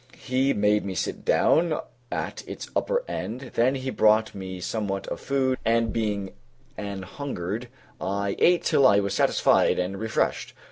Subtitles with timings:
[0.17, 1.79] He made me sit down
[2.11, 6.33] at its upper end; then he brought me somewhat of food, and, being
[6.75, 7.67] anhungered,
[8.01, 10.55] I ate till I was satisfied and refreshed.